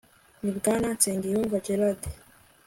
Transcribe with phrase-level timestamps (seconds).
[0.41, 2.09] ni bwana nsengiyumva jeradi